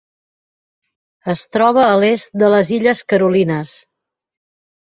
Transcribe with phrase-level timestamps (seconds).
[1.33, 3.77] Es troba a l'est de les Illes Carolines.